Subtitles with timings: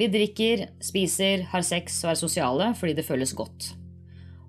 [0.00, 3.74] Vi drikker, spiser, har sex og er sosiale fordi det føles godt.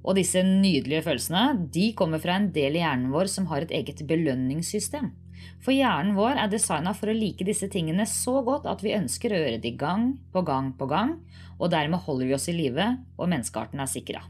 [0.02, 3.74] Og disse nydelige følelsene de kommer fra en del i hjernen vår som har et
[3.76, 5.10] eget belønningssystem.
[5.62, 9.34] For hjernen vår er designa for å like disse tingene så godt at vi ønsker
[9.34, 11.18] å gjøre det gang på gang på gang,
[11.60, 12.88] og dermed holder vi oss i live,
[13.20, 14.22] og menneskearten er sikra.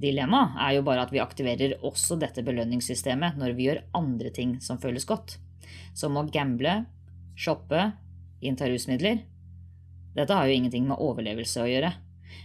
[0.00, 4.56] Dilemmaet er jo bare at vi aktiverer også dette belønningssystemet når vi gjør andre ting
[4.64, 5.36] som føles godt,
[5.92, 6.78] som å gamble,
[7.36, 7.90] shoppe,
[8.40, 9.26] innta rusmidler.
[10.16, 11.92] Dette har jo ingenting med overlevelse å gjøre,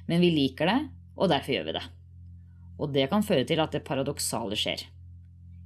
[0.09, 0.79] men vi liker det,
[1.15, 1.85] og derfor gjør vi det.
[2.75, 4.85] Og det kan føre til at det paradoksale skjer.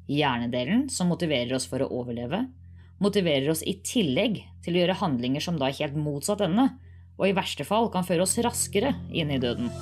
[0.09, 2.45] Hjernedelen, som motiverer oss for å overleve,
[3.04, 6.70] motiverer oss i tillegg til å gjøre handlinger som da er helt motsatt ende,
[7.20, 9.73] og i verste fall kan føre oss raskere inn i døden.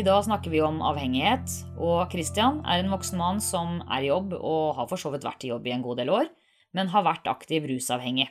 [0.00, 4.08] I dag snakker vi om avhengighet, og Christian er en voksen mann som er i
[4.08, 6.30] jobb og har for så vidt vært i jobb i en god del år,
[6.72, 8.24] men har vært aktiv rusavhengig.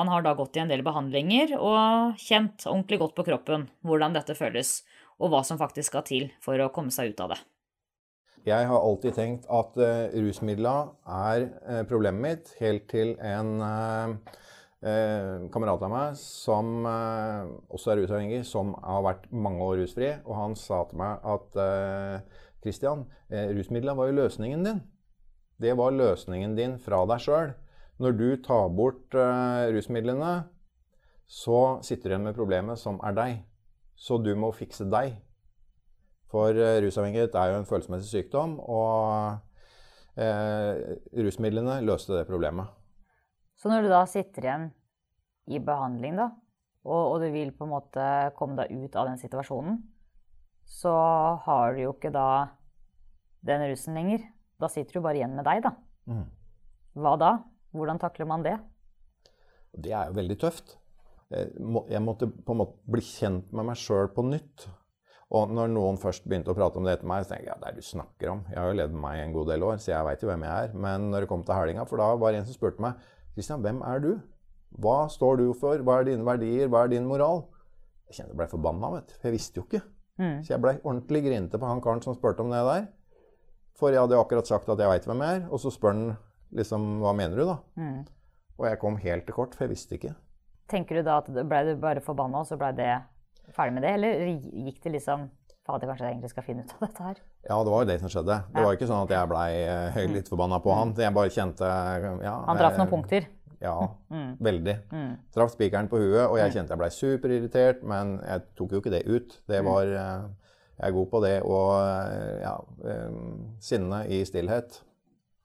[0.00, 4.16] Han har da gått i en del behandlinger og kjent ordentlig godt på kroppen hvordan
[4.16, 4.78] dette føles,
[5.20, 7.40] og hva som faktisk skal til for å komme seg ut av det.
[8.48, 14.40] Jeg har alltid tenkt at uh, rusmidler er uh, problemet mitt, helt til en uh,
[14.84, 20.10] eh, kamerat av meg som eh, også er rusavhengig, som har vært mange år rusfri,
[20.24, 24.82] og han sa til meg at eh, Christian, eh, rusmidler var jo løsningen din.
[25.60, 27.54] Det var løsningen din fra deg sjøl.
[28.02, 30.34] Når du tar bort eh, rusmidlene,
[31.26, 33.42] så sitter du igjen med problemet som er deg.
[33.94, 35.16] Så du må fikse deg.
[36.32, 39.38] For eh, rusavhengighet er jo en følelsesmessig sykdom, og
[40.18, 42.72] eh, rusmidlene løste det problemet.
[43.58, 44.66] Så når du da sitter igjen
[45.50, 46.30] i behandling, da,
[46.84, 49.80] og, og, du vil på en måte komme deg ut av den situasjonen,
[50.68, 50.92] så
[51.44, 52.28] har du jo ikke da
[53.44, 54.24] den russen lenger.
[54.60, 55.74] Da sitter du bare igjen med deg, da.
[56.08, 56.24] Mm.
[57.00, 57.32] Hva da?
[57.74, 58.54] Hvordan takler man det?
[59.74, 60.76] Det er jo veldig tøft.
[61.34, 64.68] Jeg måtte på en måte bli kjent med meg sjøl på nytt.
[65.34, 67.58] Og når noen først begynte å prate om det etter meg, så tenkte jeg ja,
[67.58, 68.44] det er det du snakker om.
[68.52, 70.44] Jeg har jo levd med meg en god del år, så jeg veit jo hvem
[70.46, 70.78] jeg er.
[70.86, 73.62] Men når det kom til helga, for da var det en som spurte meg Kristian,
[73.64, 74.12] hvem er du?
[74.82, 75.82] Hva står du for?
[75.86, 76.68] Hva er dine verdier?
[76.70, 77.44] Hva er din moral?
[78.08, 79.14] Jeg kjente jeg ble forbanna, vet du.
[79.18, 79.82] For jeg visste jo ikke.
[80.22, 80.36] Mm.
[80.46, 82.86] Så jeg ble ordentlig grinete på han karen som spurte om det der.
[83.78, 86.04] For jeg hadde akkurat sagt at jeg veit hvem jeg er, og så spør han
[86.54, 87.56] liksom hva mener du, da?
[87.80, 88.04] Mm.
[88.54, 90.12] Og jeg kom helt til kort, for jeg visste ikke.
[90.70, 92.92] Tenker du da at ble du bare forbanna, og så ble det
[93.56, 93.96] ferdig med det?
[93.98, 94.22] Eller
[94.68, 95.26] gikk det liksom
[95.64, 97.20] Fader, kanskje jeg egentlig skal finne ut av dette her?
[97.46, 98.34] Ja, det var jo det som skjedde.
[98.52, 98.64] Det ja.
[98.66, 100.92] var ikke sånn at jeg blei uh, litt forbanna på han.
[101.00, 101.70] Jeg bare kjente
[102.20, 103.28] ja, Han traff noen punkter?
[103.64, 103.78] Ja,
[104.12, 104.34] mm.
[104.44, 104.74] veldig.
[104.92, 105.14] Mm.
[105.32, 106.56] Traff spikeren på huet, og jeg mm.
[106.58, 109.38] kjente jeg blei superirritert, men jeg tok jo ikke det ut.
[109.48, 109.70] Det mm.
[109.70, 112.54] var uh, Jeg er god på det og uh, ja,
[113.64, 114.82] sinne i stillhet.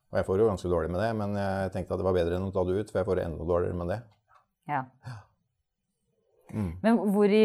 [0.09, 2.35] Og jeg får jo ganske dårlig med det, men jeg tenkte at det var bedre
[2.35, 4.01] enn å ta det ut, for jeg får enda dårligere med det.
[4.67, 4.83] Ja.
[6.53, 6.71] Mm.
[6.83, 7.43] Men hvor i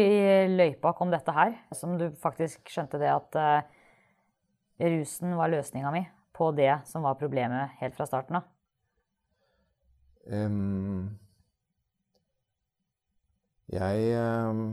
[0.51, 1.55] løypa kom dette her?
[1.75, 3.85] Som du faktisk skjønte det at uh,
[4.81, 6.03] rusen var løsninga mi
[6.35, 8.49] på det som var problemet helt fra starten av?
[10.25, 11.13] Um,
[13.69, 14.65] jeg um,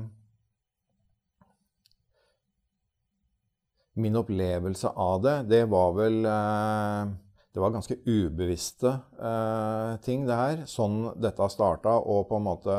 [4.00, 7.12] Min opplevelse av det, det var vel uh,
[7.52, 8.88] det var ganske ubevisste
[9.20, 10.62] eh, ting, det her.
[10.68, 12.76] Sånn dette starta, og på en måte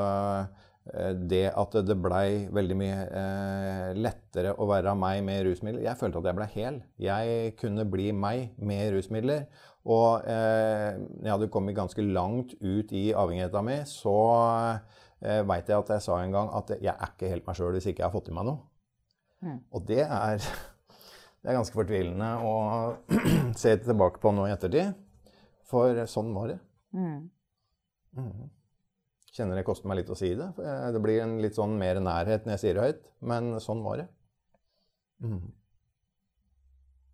[0.83, 6.19] det at det blei veldig mye eh, lettere å være meg med rusmidler Jeg følte
[6.19, 6.79] at jeg blei hel.
[6.99, 9.45] Jeg kunne bli meg med rusmidler.
[9.83, 14.15] Og eh, jeg hadde kommet ganske langt ut i avhengigheten min, så
[15.19, 17.75] eh, veit jeg at jeg sa en gang at jeg er ikke helt meg sjøl
[17.75, 18.63] hvis ikke jeg har fått i meg noe.
[19.43, 19.57] Mm.
[19.75, 20.47] Og det er,
[21.43, 22.53] det er ganske fortvilende å
[23.61, 24.95] se tilbake på nå i ettertid.
[25.67, 26.59] For sånn var det.
[26.95, 27.19] Mm.
[28.19, 28.51] Mm.
[29.33, 30.51] Kjenner det koster meg litt å si det.
[30.93, 33.03] Det blir en litt sånn mer nærhet når jeg sier det høyt.
[33.25, 34.07] Men sånn var det.
[35.23, 35.43] Mm.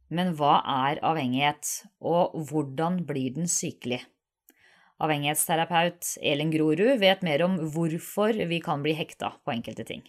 [0.09, 0.57] Men hva
[0.89, 1.67] er avhengighet,
[2.01, 4.01] og hvordan blir den sykelig?
[4.99, 10.01] Avhengighetsterapeut Elin Grorud vet mer om hvorfor vi kan bli hekta på enkelte ting.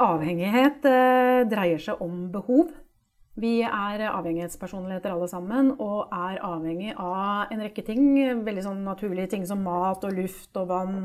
[0.00, 2.72] Avhengighet eh, dreier seg om behov.
[3.38, 8.02] Vi er avhengighetspersonligheter alle sammen og er avhengig av en rekke ting.
[8.46, 10.98] Veldig sånn naturlige ting som mat og luft og vann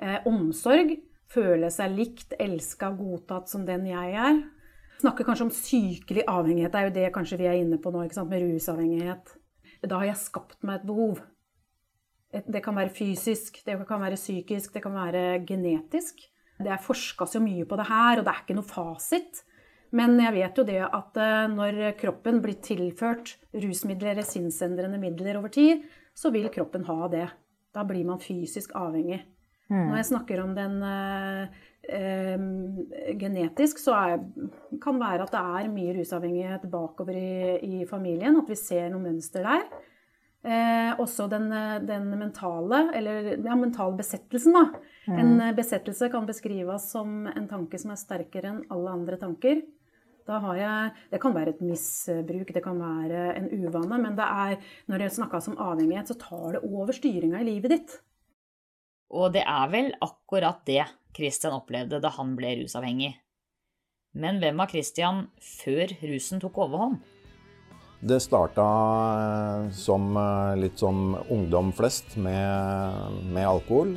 [0.00, 0.96] eh, omsorg.
[1.28, 4.38] Føle seg likt, elska, godtatt som den jeg er.
[4.98, 6.72] Snakker kanskje om sykelig avhengighet.
[6.72, 9.34] Det er jo det kanskje vi er inne på nå, med rusavhengighet.
[9.84, 11.20] Da har jeg skapt meg et behov.
[12.28, 16.26] Det kan være fysisk, det kan være psykisk, det kan være genetisk.
[16.58, 19.44] Det er forska så mye på det her, og det er ikke noe fasit.
[19.94, 25.38] Men jeg vet jo det at eh, når kroppen blir tilført rusmidler eller sinnsendrende midler
[25.38, 27.28] over tid, så vil kroppen ha det.
[27.72, 29.22] Da blir man fysisk avhengig.
[29.68, 29.90] Mm.
[29.90, 31.58] Når jeg snakker om den eh,
[31.92, 32.46] eh,
[33.20, 34.24] genetisk, så er,
[34.82, 38.40] kan være at det er mye rusavhengighet bakover i, i familien.
[38.40, 39.66] At vi ser noe mønster der.
[40.48, 41.50] Eh, også den,
[41.84, 44.68] den, mentale, eller ja, mentale besettelsen, da.
[45.08, 45.18] Mm.
[45.18, 49.66] En besettelse kan beskrives som en tanke som er sterkere enn alle andre tanker.
[50.28, 55.00] Jeg, det kan være et misbruk, det kan være en uvane, men det er, når
[55.00, 57.94] det snakkes om avhengighet, så tar det over styringa i livet ditt.
[59.08, 60.84] Og det er vel akkurat det
[61.16, 63.14] Christian opplevde da han ble rusavhengig.
[64.18, 66.98] Men hvem var Christian før rusen tok overhånd?
[67.98, 73.96] Det starta eh, som eh, litt som ungdom flest med, med alkohol.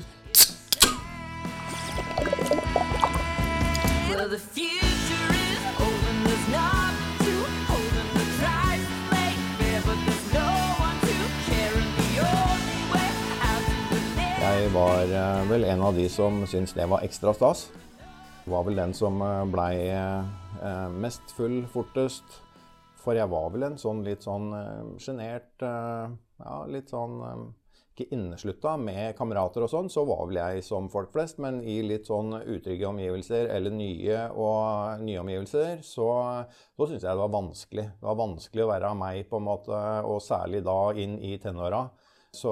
[14.52, 17.70] Jeg var eh, vel en av de som syntes det var ekstra stas.
[18.52, 22.36] Var vel den som eh, blei eh, mest full fortest.
[23.00, 24.52] For jeg var vel en sånn litt sånn
[25.00, 27.16] sjenert Ja, litt sånn
[27.96, 31.40] ikke inneslutta med kamerater og sånn, så var vel jeg som folk flest.
[31.40, 36.12] Men i litt sånn utrygge omgivelser eller nye og nye omgivelser, så,
[36.76, 37.90] så syntes jeg det var vanskelig.
[37.96, 41.86] Det var vanskelig å være meg, på en måte, og særlig da inn i tenåra.
[42.32, 42.52] Så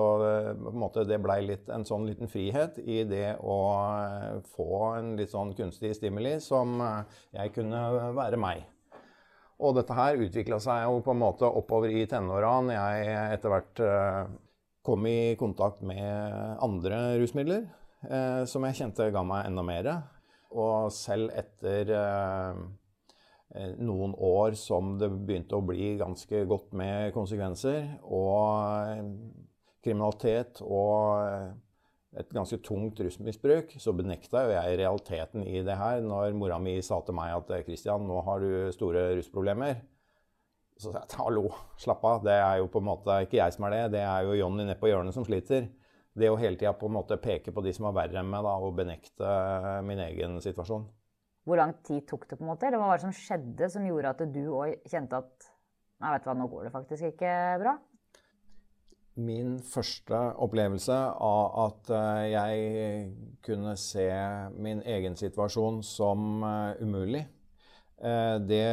[0.76, 5.54] måte, det blei en sånn liten frihet i det å eh, få en litt sånn
[5.56, 8.66] kunstig stimuli som eh, jeg kunne være meg.
[9.64, 13.52] Og dette her utvikla seg jo på en måte oppover i tenåra når jeg etter
[13.52, 13.82] hvert
[14.88, 17.66] kom i kontakt med andre rusmidler
[18.48, 19.90] som jeg kjente ga meg enda mer.
[20.56, 21.92] Og selv etter
[23.84, 29.12] noen år som det begynte å bli ganske godt med konsekvenser, og
[29.84, 31.56] kriminalitet og
[32.18, 36.80] et ganske tungt rusmisbruk, så benekta jo jeg realiteten i det her når mora mi
[36.82, 39.84] sa til meg at Kristian, nå har du store rusproblemer.
[40.80, 42.22] Så sa jeg hallo, slapp av.
[42.24, 44.64] Det er jo på en måte ikke jeg som er det, det er jo Johnny
[44.64, 45.68] nede på hjørnet som sliter.
[46.20, 46.74] Det å hele tida
[47.22, 49.36] peke på de som er verre enn meg, da, og benekte
[49.86, 50.88] min egen situasjon.
[51.48, 52.68] Hvor lang tid tok det, på en måte?
[52.68, 55.50] Eller hva var det som skjedde som gjorde at du òg kjente at
[56.00, 57.74] Nei, vet du hva, nå går det faktisk ikke bra?
[59.20, 62.60] Min første opplevelse av at eh, jeg
[63.46, 64.08] kunne se
[64.60, 67.26] min egen situasjon som eh, umulig,
[68.00, 68.70] eh, det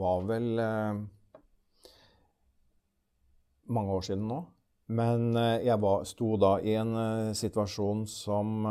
[0.00, 0.48] var vel
[3.70, 4.40] mange år siden nå.
[4.90, 6.96] Men jeg var, sto da i en
[7.38, 8.64] situasjon som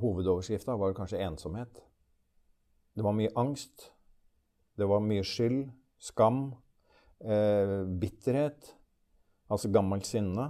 [0.00, 1.82] Hovedoverskrifta var kanskje ensomhet.
[2.96, 3.90] Det var mye angst.
[4.80, 5.66] Det var mye skyld,
[6.00, 6.54] skam,
[7.20, 8.70] bitterhet,
[9.52, 10.46] altså gammelt sinne.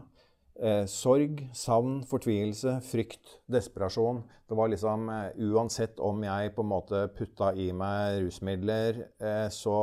[0.60, 4.18] Eh, sorg, savn, fortvilelse, frykt, desperasjon.
[4.44, 9.46] Det var liksom eh, Uansett om jeg på en måte putta i meg rusmidler, eh,
[9.48, 9.76] så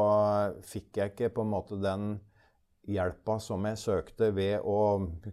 [0.70, 2.20] fikk jeg ikke på en måte den
[2.88, 4.80] hjelpa som jeg søkte ved å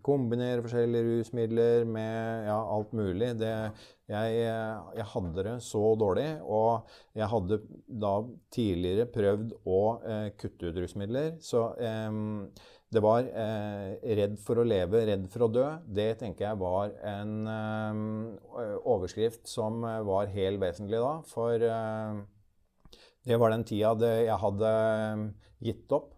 [0.04, 3.30] kombinere forskjellige rusmidler med ja, alt mulig.
[3.40, 3.52] Det,
[4.10, 7.60] jeg, jeg, hadde det så dårlig, og jeg hadde
[8.04, 8.14] da
[8.54, 11.34] tidligere prøvd å eh, kutte ut rusmidler.
[11.44, 12.20] Så eh,
[12.94, 15.66] det var eh, redd for å leve, redd for å dø.
[15.86, 21.16] Det tenker jeg var en eh, overskrift som var helt vesentlig da.
[21.30, 22.22] For eh,
[23.24, 25.24] det var den tida jeg hadde eh,
[25.70, 26.12] gitt opp.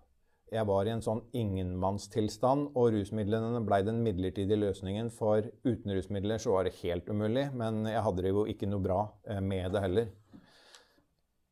[0.52, 5.10] Jeg var i en sånn ingenmannstilstand, og rusmidlene ble den midlertidige løsningen.
[5.10, 8.84] For uten rusmidler så var det helt umulig, men jeg hadde det jo ikke noe
[8.84, 10.12] bra eh, med det heller.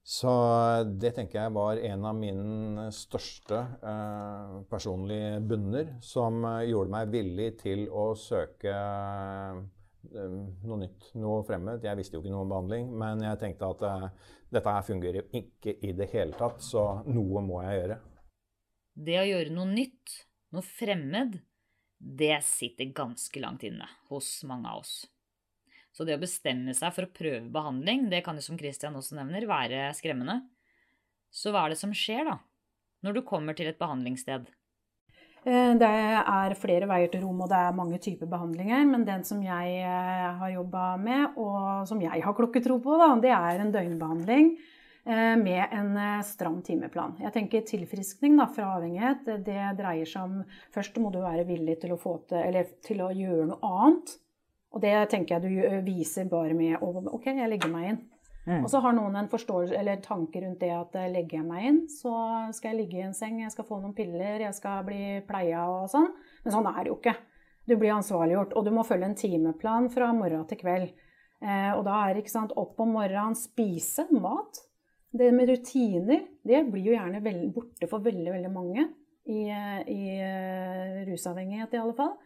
[0.05, 0.31] Så
[1.01, 7.15] det tenker jeg var en av mine største eh, personlige bunner, som eh, gjorde meg
[7.15, 9.63] villig til å søke eh,
[10.69, 11.83] noe nytt, noe fremmed.
[11.89, 14.09] Jeg visste jo ikke noe om behandling, men jeg tenkte at eh,
[14.55, 18.03] dette her fungerer ikke i det hele tatt, så noe må jeg gjøre.
[18.95, 20.21] Det å gjøre noe nytt,
[20.55, 21.41] noe fremmed,
[21.99, 24.95] det sitter ganske langt inne hos mange av oss.
[25.95, 29.19] Så det å bestemme seg for å prøve behandling, det kan jo som Christian også
[29.19, 30.41] nevner, være skremmende.
[31.35, 32.37] Så hva er det som skjer, da,
[33.07, 34.47] når du kommer til et behandlingssted?
[35.45, 38.87] Eh, det er flere veier til rom, og det er mange typer behandlinger.
[38.91, 43.11] Men den som jeg eh, har jobba med, og som jeg har klokketro på, da,
[43.23, 47.18] det er en døgnbehandling Eh, med en eh, stram timeplan.
[47.20, 50.38] Jeg tenker Tilfriskning da, fra avhengighet det dreier seg om
[50.73, 51.99] Først må du være villig til å,
[52.30, 54.16] til, til å gjøre noe annet.
[54.75, 58.00] Og det tenker jeg du viser bare med OK, jeg legger meg inn.
[58.44, 58.61] Mm.
[58.61, 61.68] Og så har noen en forståelse, eller tanke rundt det at eh, legger jeg meg
[61.70, 62.12] inn, så
[62.52, 65.62] skal jeg ligge i en seng, jeg skal få noen piller, jeg skal bli pleia
[65.73, 66.11] og sånn.
[66.44, 67.16] Men sånn er det jo ikke.
[67.64, 70.92] Du blir ansvarliggjort, og du må følge en timeplan fra morgen til kveld.
[71.40, 74.61] Eh, og da er det ikke sant, opp om morgenen, spise mat.
[75.14, 78.88] Det med rutiner, det blir jo gjerne borte for veldig, veldig mange.
[79.25, 82.16] I, eh, i uh, rusavhengighet, i alle fall.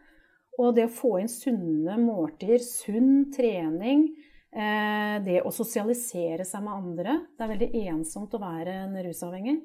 [0.59, 4.09] Og det å få inn sunne måltider, sunn trening,
[4.51, 9.61] eh, det å sosialisere seg med andre Det er veldig ensomt å være en rusavhengig.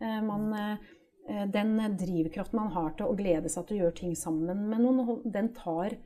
[0.00, 4.14] Eh, man, eh, den drivkraften man har til å glede seg til å gjøre ting
[4.16, 5.98] sammen med noen, den tar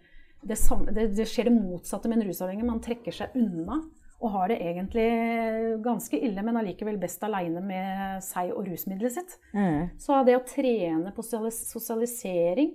[0.44, 0.58] det,
[0.92, 2.66] det, det skjer det motsatte med en rusavhengig.
[2.66, 3.78] Man trekker seg unna
[4.22, 5.08] og har det egentlig
[5.84, 9.36] ganske ille, men allikevel best aleine med seg og rusmiddelet sitt.
[9.52, 9.90] Mm.
[10.00, 12.70] Så det å trene på sosialisering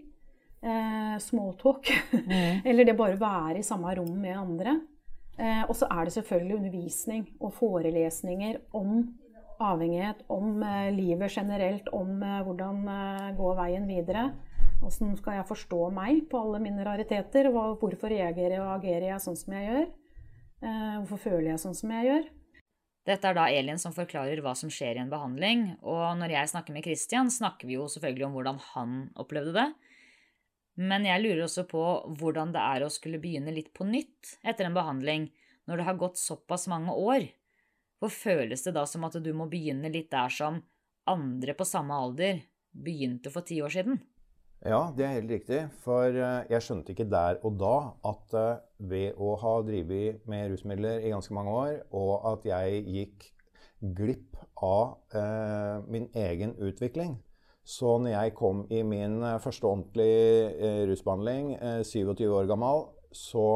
[0.61, 1.89] eh, smalltalk.
[2.13, 2.61] Mm.
[2.69, 4.75] Eller det bare være i samme rom med andre.
[5.39, 9.07] Eh, og så er det selvfølgelig undervisning og forelesninger om
[9.59, 14.29] avhengighet, om eh, livet generelt, om eh, hvordan eh, gå veien videre.
[14.85, 17.49] Åssen skal jeg forstå meg på alle mine rariteter?
[17.51, 19.89] Hva, hvorfor reagerer og agerer jeg sånn som jeg gjør?
[20.59, 22.27] Eh, hvorfor føler jeg sånn som jeg gjør?
[23.07, 25.63] Dette er da Elin som forklarer hva som skjer i en behandling.
[25.81, 29.67] Og når jeg snakker med Christian, snakker vi jo selvfølgelig om hvordan han opplevde det.
[30.79, 31.83] Men jeg lurer også på
[32.19, 35.27] hvordan det er å skulle begynne litt på nytt etter en behandling
[35.67, 37.25] når det har gått såpass mange år.
[37.99, 40.61] Hvor føles det da som at du må begynne litt der som
[41.09, 43.99] andre på samme alder begynte for ti år siden?
[44.67, 45.59] Ja, det er helt riktig.
[45.85, 47.75] For eh, jeg skjønte ikke der og da
[48.09, 48.57] at eh,
[48.91, 53.29] ved å ha drevet med rusmidler i ganske mange år, og at jeg gikk
[53.95, 57.15] glipp av eh, min egen utvikling,
[57.63, 62.83] så når jeg kom i min eh, første ordentlige eh, rusbehandling, eh, 27 år gammel,
[63.15, 63.47] så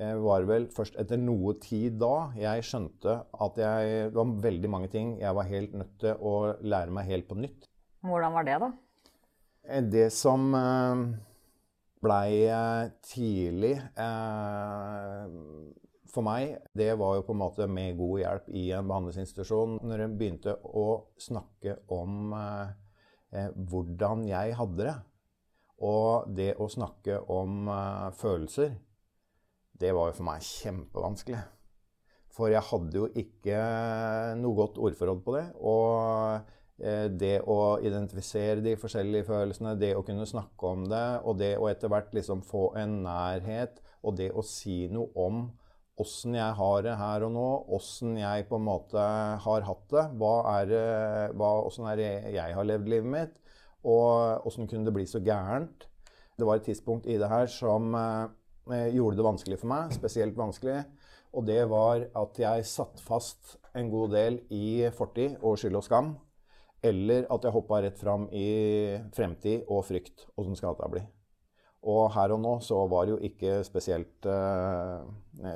[0.00, 4.34] eh, var det vel først etter noe tid da jeg skjønte at jeg, det var
[4.48, 7.68] veldig mange ting jeg var helt nødt til å lære meg helt på nytt.
[8.06, 8.72] Hvordan var det, da?
[9.68, 11.04] Eh, det som eh,
[12.02, 12.30] blei
[13.06, 13.76] tidlig
[16.16, 19.76] for meg, det var jo på en måte med god hjelp i en behandlingsinstitusjon.
[19.84, 20.86] Når en begynte å
[21.20, 22.72] snakke om eh,
[23.36, 24.96] eh, hvordan jeg hadde det,
[25.84, 28.72] og det å snakke om eh, følelser,
[29.76, 31.42] det var jo for meg kjempevanskelig.
[32.32, 33.60] For jeg hadde jo ikke
[34.40, 35.44] noe godt ordforråd på det.
[35.60, 41.38] Og eh, det å identifisere de forskjellige følelsene, det å kunne snakke om det, og
[41.40, 45.46] det å etter hvert liksom få en nærhet, og det å si noe om
[46.00, 49.02] åssen jeg har det her og nå, åssen jeg på en måte
[49.44, 50.04] har hatt det.
[50.20, 50.86] Hva er det,
[51.40, 53.38] Åssen er det jeg har levd livet mitt?
[53.86, 55.88] Og åssen kunne det bli så gærent?
[56.36, 60.36] Det var et tidspunkt i det her som eh, gjorde det vanskelig for meg, spesielt
[60.36, 60.82] vanskelig.
[61.36, 65.86] Og det var at jeg satt fast en god del i fortid og skyld og
[65.86, 66.12] skam.
[66.84, 68.48] Eller at jeg hoppa rett fram i
[69.16, 70.26] fremtid og frykt.
[70.36, 71.04] Åssen skal dette bli?
[71.86, 75.06] Og her og nå så var det jo ikke spesielt uh,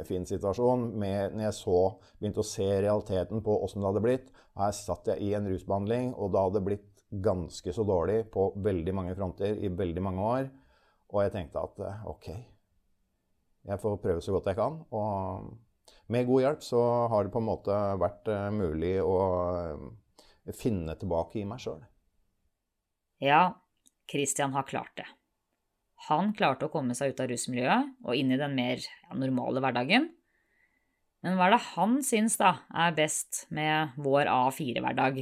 [0.07, 0.87] fin situasjon.
[1.01, 1.81] Med, når jeg så,
[2.21, 4.31] begynte å se realiteten på åssen det hadde blitt.
[4.61, 8.95] Her satt jeg i en rusbehandling, og det hadde blitt ganske så dårlig på veldig
[8.95, 10.47] mange fronter i veldig mange år.
[11.11, 12.31] Og jeg tenkte at uh, OK,
[13.67, 14.79] jeg får prøve så godt jeg kan.
[14.95, 15.51] Og
[16.15, 19.19] med god hjelp så har det på en måte vært uh, mulig å
[20.57, 21.83] finne tilbake i meg sjøl.
[23.21, 23.61] Ja,
[24.11, 25.07] Christian har klart det.
[26.09, 28.81] Han klarte å komme seg ut av rusmiljøet og inn i den mer
[29.13, 30.09] normale hverdagen.
[31.21, 35.21] Men hva er det han syns da er best med vår A4-hverdag?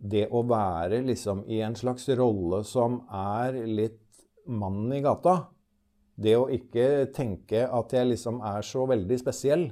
[0.00, 5.50] Det å være liksom i en slags rolle som er litt mannen i gata.
[6.14, 9.66] Det å ikke tenke at jeg liksom er så veldig spesiell,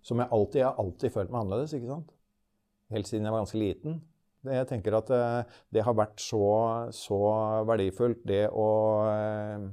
[0.00, 1.76] som jeg alltid jeg har alltid følt meg annerledes.
[1.76, 2.14] ikke sant?
[2.94, 4.00] Helt siden jeg var ganske liten.
[4.46, 6.46] Jeg tenker at eh, det har vært så,
[6.94, 7.18] så
[7.66, 8.70] verdifullt, det å
[9.10, 9.68] eh,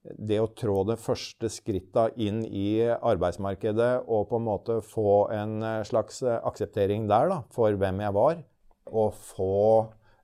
[0.00, 5.58] det å trå det første skrittet inn i arbeidsmarkedet og på en måte få en
[5.60, 8.40] eh, slags akseptering der da, for hvem jeg var,
[8.90, 9.58] og få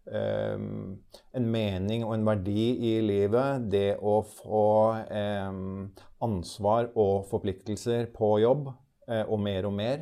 [0.09, 0.97] um,
[1.37, 4.65] en mening og en verdi i livet, det å få
[5.13, 5.85] um,
[6.25, 8.73] ansvar og forpliktelser på jobb,
[9.07, 10.01] og mer og mer,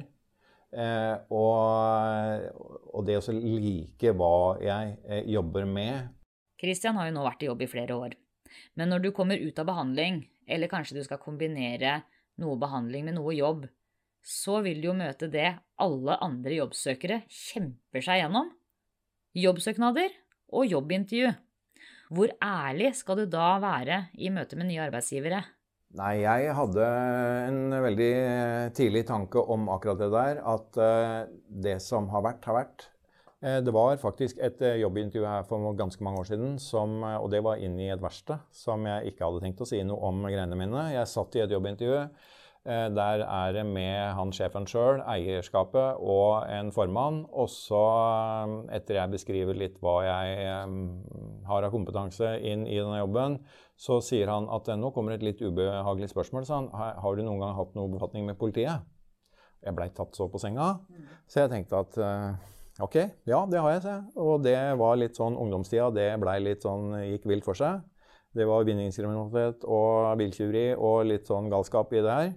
[0.75, 2.45] uh, og,
[2.93, 6.11] og, det å like hva jeg eh, jobber med.
[6.61, 8.17] Kristian har jo nå vært i jobb i flere år.
[8.79, 12.03] Men når du kommer ut av behandling, eller kanskje du skal kombinere
[12.43, 13.67] noe behandling med noe jobb,
[14.25, 15.51] så vil du jo møte det
[15.85, 18.51] alle andre jobbsøkere kjemper seg gjennom.
[19.37, 20.15] Jobbsøknader
[20.55, 21.35] og jobbintervju.
[22.15, 25.43] Hvor ærlig skal du da være i møte med nye arbeidsgivere?
[25.95, 26.87] Nei, jeg hadde
[27.47, 28.15] en veldig
[28.75, 30.41] tidlig tanke om akkurat det der.
[30.43, 32.87] At uh, det som har vært, har vært.
[33.39, 37.45] Uh, det var faktisk et jobbintervju her for ganske mange år siden, som, og det
[37.47, 40.59] var inn i et verksted, som jeg ikke hadde tenkt å si noe om greiene
[40.59, 40.89] mine.
[40.97, 42.09] Jeg satt i et jobbintervju.
[42.65, 47.19] Der er det med han sjefen sjøl, eierskapet og en formann.
[47.29, 47.83] Og så,
[48.73, 50.47] etter jeg beskriver litt hva jeg
[51.45, 53.37] har av kompetanse inn i denne jobben,
[53.77, 56.47] så sier han at nå kommer et litt ubehagelig spørsmål.
[56.47, 58.85] Så han, har du noen gang hatt noe befatning med politiet?
[59.65, 60.75] Jeg blei tatt så på senga,
[61.31, 61.97] så jeg tenkte at
[62.85, 62.97] ok,
[63.31, 63.95] ja, det har jeg, sa.
[64.21, 65.89] Og det var litt sånn ungdomstida.
[65.95, 67.81] Det blei litt sånn gikk vilt for seg.
[68.35, 72.33] Det var vinningskriminalitet og biltyveri og litt sånn galskap i det her.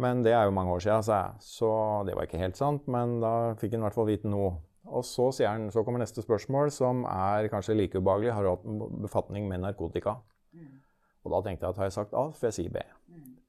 [0.00, 1.44] Men det er jo mange år sia, sa jeg.
[1.44, 1.70] Så
[2.08, 4.54] det var ikke helt sant, men da fikk han i hvert fall vite noe.
[4.90, 8.32] Og så, sier han, så kommer neste spørsmål, som er kanskje like ubehagelig.
[8.36, 10.16] Har du hatt befatning med narkotika?
[11.24, 12.82] Og da tenkte jeg at har jeg sagt A, får jeg si B.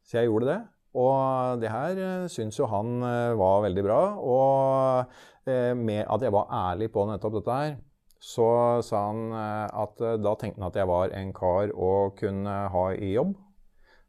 [0.03, 0.61] Så jeg gjorde det.
[0.97, 3.99] Og det her uh, syns jo han uh, var veldig bra.
[4.19, 5.13] Og
[5.47, 7.77] uh, med at jeg var ærlig på nettopp dette her,
[8.21, 8.47] så
[8.85, 13.15] sa han at da tenkte han at jeg var en kar å kunne ha i
[13.15, 13.31] jobb.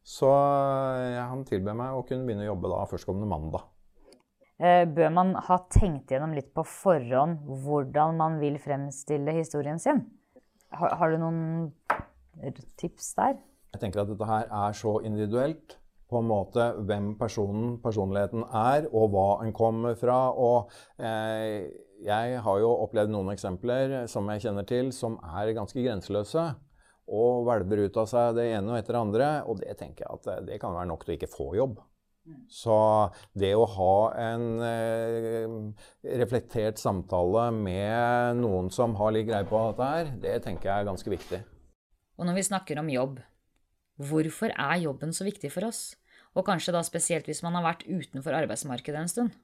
[0.05, 3.65] Så han tilbød meg å kunne begynne å jobbe da førstkommende mandag.
[4.93, 10.05] Bør man ha tenkt gjennom litt på forhånd hvordan man vil fremstille historien sin?
[10.77, 11.41] Har, har du noen
[12.77, 13.41] tips der?
[13.73, 15.79] Jeg tenker at dette her er så individuelt.
[16.13, 20.19] På en måte hvem personen, personligheten er, og hva en kommer fra.
[20.37, 20.69] Og
[21.01, 21.71] eh,
[22.05, 26.51] jeg har jo opplevd noen eksempler som jeg kjenner til, som er ganske grenseløse.
[27.13, 29.31] Og hvelver ut av seg det ene og etter det andre.
[29.49, 31.81] Og det tenker jeg at det kan være nok til å ikke få jobb.
[32.53, 32.77] Så
[33.35, 35.57] det å ha en eh,
[36.21, 40.91] reflektert samtale med noen som har litt greie på dette her, det tenker jeg er
[40.93, 41.41] ganske viktig.
[42.21, 43.19] Og når vi snakker om jobb,
[44.09, 45.93] hvorfor er jobben så viktig for oss?
[46.33, 49.37] Og kanskje da spesielt hvis man har vært utenfor arbeidsmarkedet en stund.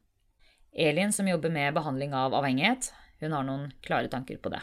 [0.72, 2.90] Elin, som jobber med behandling av avhengighet,
[3.22, 4.62] hun har noen klare tanker på det.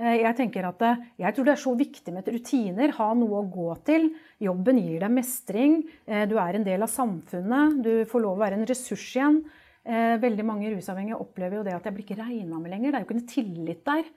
[0.00, 2.94] Eh, jeg tenker at eh, jeg tror det er så viktig med rutiner.
[2.98, 4.08] Ha noe å gå til.
[4.42, 5.82] Jobben gir deg mestring.
[6.06, 7.82] Eh, du er en del av samfunnet.
[7.84, 9.42] Du får lov å være en ressurs igjen.
[9.82, 12.92] Veldig mange rusavhengige opplever jo det at jeg blir ikke regna med lenger.
[12.92, 14.10] Det er jo ikke noe tillit der.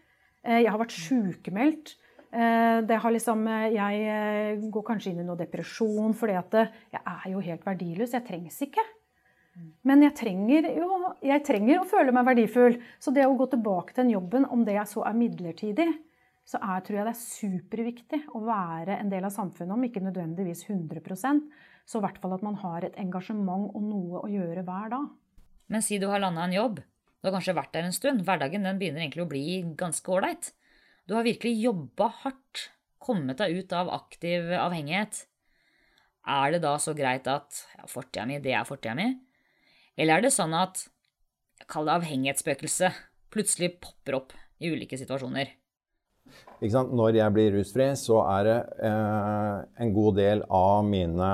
[0.62, 1.94] Jeg har vært sykemeldt.
[2.36, 7.00] Eh, det har liksom, eh, jeg eh, går kanskje inn i noe depresjon fordi jeg
[7.00, 8.16] er jo helt verdiløs.
[8.18, 8.84] Jeg trengs ikke.
[9.88, 12.76] Men jeg trenger, jo, jeg trenger å føle meg verdifull.
[13.00, 15.88] Så det å gå tilbake til den jobben, om det jeg så er midlertidig,
[16.46, 20.04] så er, tror jeg det er superviktig å være en del av samfunnet, om ikke
[20.04, 21.40] nødvendigvis 100
[21.86, 25.08] så i hvert fall at man har et engasjement og noe å gjøre hver dag.
[25.72, 26.82] Men si du har landa en jobb.
[27.22, 28.26] Du har kanskje vært der en stund.
[28.26, 29.46] Hverdagen den begynner egentlig å bli
[29.78, 30.52] ganske ålreit.
[31.06, 35.20] Du har virkelig jobba hardt, kommet deg ut av aktiv avhengighet.
[36.26, 39.12] Er det da så greit at ja, fortida mi, det er fortida mi?
[39.94, 40.88] Eller er det sånn at
[41.70, 42.98] kall det avhengighetsspøkelset
[43.34, 45.54] plutselig popper opp i ulike situasjoner?
[46.66, 51.30] Når jeg blir rusfri, så er det eh, en god del av mine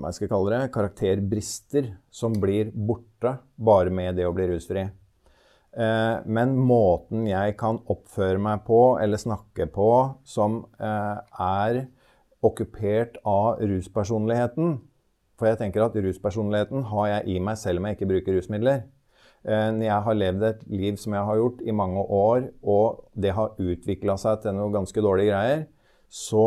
[0.00, 4.86] hva skal jeg kalle det, karakterbrister som blir borte bare med det å bli rusfri.
[5.70, 9.90] Eh, men måten jeg kan oppføre meg på eller snakke på
[10.26, 11.84] som eh, er
[12.42, 14.80] okkupert av ruspersonligheten
[15.38, 18.82] For jeg tenker at ruspersonligheten har jeg i meg selv om jeg ikke bruker rusmidler.
[19.46, 23.06] Eh, når jeg har levd et liv som jeg har gjort i mange år, og
[23.14, 25.64] det har utvikla seg til noe ganske dårlige greier,
[26.10, 26.44] så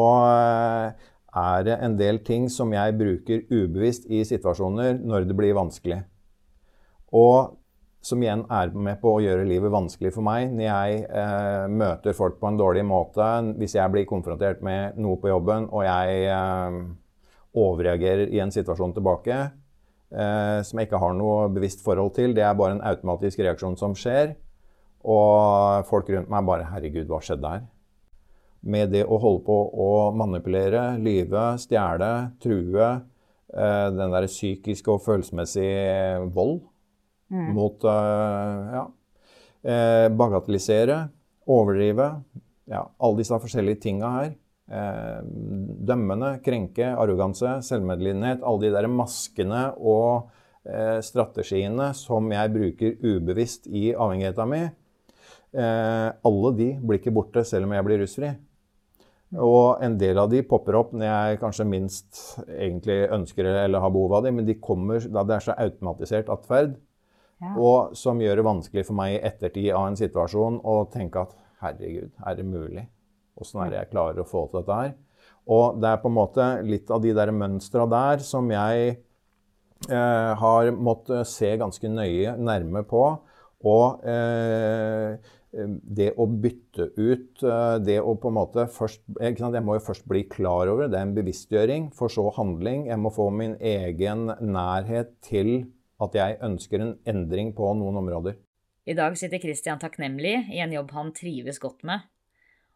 [1.34, 6.04] er det en del ting som jeg bruker ubevisst i situasjoner når det blir vanskelig.
[7.10, 7.56] Og
[8.04, 12.16] som igjen er med på å gjøre livet vanskelig for meg når jeg eh, møter
[12.18, 13.28] folk på en dårlig måte.
[13.56, 16.80] Hvis jeg blir konfrontert med noe på jobben, og jeg eh,
[17.63, 22.36] overreagerer i en situasjon tilbake eh, som jeg ikke har noe bevisst forhold til.
[22.36, 24.36] Det er bare en automatisk reaksjon som skjer.
[25.04, 27.70] Og folk rundt meg bare 'Herregud, hva skjedde her?'
[28.63, 32.92] Med det å holde på å manipulere, lyve, stjele, true,
[33.56, 36.62] eh, den der psykiske og følelsesmessige vold
[37.34, 37.50] Mm.
[37.58, 38.84] Mot uh, ja,
[39.65, 41.00] eh, bagatellisere,
[41.50, 42.12] overdrive.
[42.69, 44.32] Ja, alle disse forskjellige tinga her.
[44.72, 45.19] Eh,
[45.89, 48.46] dømmende, krenke, arroganse, selvmedlidenhet.
[48.46, 50.30] Alle de der maskene og
[50.63, 54.72] eh, strategiene som jeg bruker ubevisst i avhengigheten min.
[55.54, 58.32] Eh, alle de blir ikke borte selv om jeg blir rusfri.
[59.34, 62.19] Og en del av de popper opp når jeg kanskje minst
[62.54, 66.30] egentlig ønsker eller har behov av dem, men de kommer da det er så automatisert
[66.30, 66.76] atferd
[67.58, 71.34] og som gjør det vanskelig for meg i ettertid av en situasjon å tenke at
[71.63, 72.86] herregud, er det mulig?
[73.39, 74.93] Åssen er det jeg klarer å få til dette her?
[75.53, 78.95] Og det er på en måte litt av de der mønstra der som jeg
[79.89, 83.06] eh, har måttet se ganske nøye nærme på.
[83.67, 85.19] Og eh,
[85.53, 90.08] det å bytte ut eh, Det å på en måte først Jeg må jo først
[90.10, 90.97] bli klar over det.
[90.97, 92.88] Er en bevisstgjøring, for så handling.
[92.89, 95.67] Jeg må få min egen nærhet til
[96.01, 98.39] at jeg ønsker en endring på noen områder.
[98.84, 102.03] I dag sitter Christian takknemlig i en jobb han trives godt med.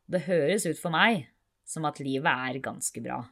[0.07, 1.25] Det høres ut for meg
[1.67, 3.25] som at livet er ganske bra.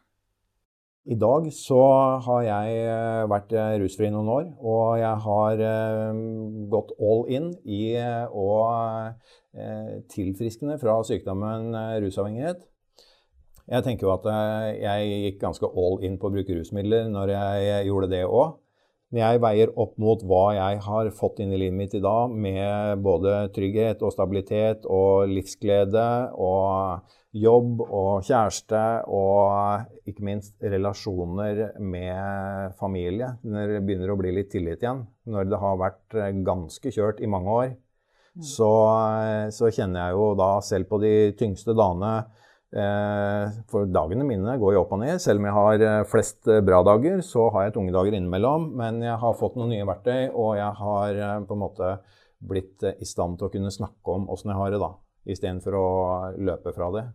[1.05, 1.79] I dag så
[2.25, 6.21] har jeg eh, vært eh, rusfri noen år, og jeg har eh,
[6.73, 7.83] gått all in i
[8.33, 8.47] å
[10.11, 11.69] tilfriskne fra sykdommen
[12.03, 12.65] rusavhengighet.
[13.71, 14.25] Jeg tenker jo at
[14.75, 18.57] jeg gikk ganske all in på å bruke rusmidler når jeg gjorde det òg.
[19.15, 22.34] Når jeg veier opp mot hva jeg har fått inn i livet mitt i dag,
[22.36, 26.04] med både trygghet og stabilitet og livsglede
[26.36, 34.36] og jobb og kjæreste og ikke minst relasjoner med familie, når det begynner å bli
[34.36, 36.19] litt tillit igjen, når det har vært
[36.51, 38.45] ganske kjørt i mange år, mm.
[38.51, 38.71] så,
[39.56, 42.17] så kjenner jeg jo da selv på de tyngste dagene
[43.71, 45.21] for dagene mine går jo opp og ned.
[45.23, 48.71] Selv om jeg har eh, flest eh, bra dager, så har jeg tunge dager innimellom.
[48.79, 51.91] Men jeg har fått noen nye verktøy, og jeg har på en måte
[52.45, 54.91] blitt i stand til å kunne snakke om åssen jeg har det, da.
[55.25, 55.88] Istedenfor å
[56.38, 57.05] løpe fra det.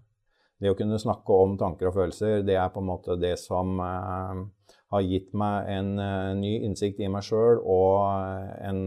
[0.61, 3.79] Det å kunne snakke om tanker og følelser, det er på en måte det som
[3.81, 5.94] har gitt meg en
[6.40, 8.83] ny innsikt i meg sjøl og en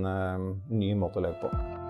[0.70, 1.82] ny måte å leve på.